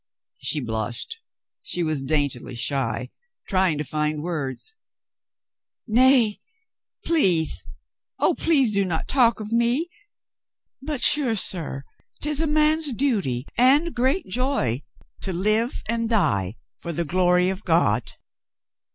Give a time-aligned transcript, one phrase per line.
[0.41, 1.19] She blushed;
[1.61, 3.11] she was daintily shy,
[3.47, 4.73] trying to find words.
[5.85, 6.39] "Nay,
[7.05, 7.61] please,
[8.17, 9.89] oh, please, do not talk of me.
[10.81, 11.83] But sure, sir,
[12.19, 14.81] 'tis a man's duty and great joy
[15.21, 18.13] to live and die for the glory of God."